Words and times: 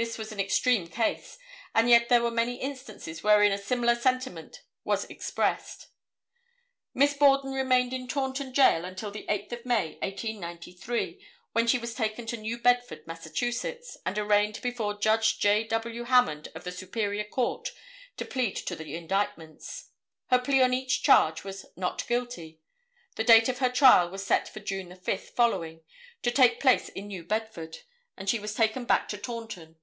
This 0.00 0.16
was 0.16 0.30
an 0.30 0.38
extreme 0.38 0.86
case, 0.86 1.38
and 1.74 1.90
yet 1.90 2.08
there 2.08 2.22
were 2.22 2.30
many 2.30 2.54
instances 2.60 3.24
wherein 3.24 3.50
a 3.50 3.58
similar 3.58 3.96
sentiment 3.96 4.62
was 4.84 5.04
expressed. 5.06 5.88
Miss 6.94 7.14
Borden 7.14 7.50
remained 7.52 7.92
in 7.92 8.06
Taunton 8.06 8.54
Jail 8.54 8.84
until 8.84 9.10
the 9.10 9.26
8th 9.28 9.50
of 9.50 9.66
May, 9.66 9.96
1893, 10.02 11.20
when 11.50 11.66
she 11.66 11.78
was 11.80 11.94
taken 11.96 12.26
to 12.26 12.36
New 12.36 12.58
Bedford, 12.58 13.08
Mass., 13.08 13.26
and 14.06 14.16
arraigned 14.16 14.62
before 14.62 14.96
Judge 15.00 15.36
J. 15.40 15.64
W. 15.64 16.04
Hammond 16.04 16.46
of 16.54 16.62
the 16.62 16.70
Superior 16.70 17.24
Court 17.24 17.72
to 18.18 18.24
plead 18.24 18.54
to 18.54 18.76
the 18.76 18.94
indictments. 18.94 19.90
Her 20.26 20.38
plea 20.38 20.62
on 20.62 20.72
each 20.72 21.02
charge 21.02 21.42
was 21.42 21.66
"not 21.74 22.06
guilty." 22.06 22.60
The 23.16 23.24
date 23.24 23.48
of 23.48 23.58
her 23.58 23.68
trial 23.68 24.10
was 24.10 24.24
set 24.24 24.48
for 24.48 24.60
June 24.60 24.94
5 24.94 25.20
following, 25.30 25.80
to 26.22 26.30
take 26.30 26.60
place 26.60 26.88
in 26.88 27.08
New 27.08 27.24
Bedford—and 27.24 28.30
she 28.30 28.38
was 28.38 28.54
taken 28.54 28.84
back 28.84 29.08
to 29.08 29.18
Taunton. 29.18 29.74